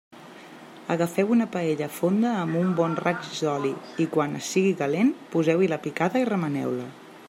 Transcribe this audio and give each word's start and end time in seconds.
Agafeu 0.93 1.33
una 1.35 1.45
paella 1.55 1.89
fonda 1.99 2.31
amb 2.45 2.59
un 2.63 2.73
bon 2.81 2.97
raig 3.03 3.29
d'oli 3.43 3.75
i, 3.83 4.09
quan 4.17 4.35
sigui 4.49 4.75
calent, 4.83 5.17
poseu-hi 5.37 5.75
la 5.75 5.83
picada 5.89 6.25
i 6.25 6.31
remeneu-la. 6.37 6.95